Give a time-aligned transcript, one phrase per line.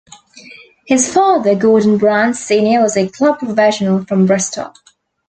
[0.87, 4.73] His father, Gordon Brand, Senior, was a club professional from Bristol.